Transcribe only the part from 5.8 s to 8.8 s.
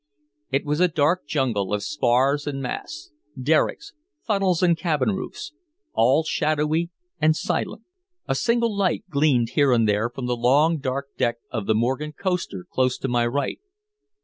all shadowy and silent. A single